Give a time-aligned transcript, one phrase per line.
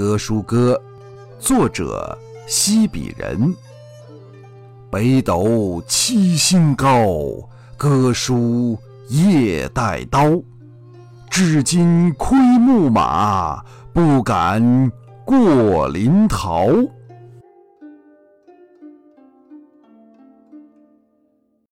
[0.00, 0.80] 歌书歌，
[1.38, 3.54] 作者西比人。
[4.90, 7.06] 北斗七星高，
[7.76, 8.78] 歌书
[9.10, 10.22] 夜带刀。
[11.28, 14.90] 至今窥牧马，不敢
[15.22, 16.88] 过临洮。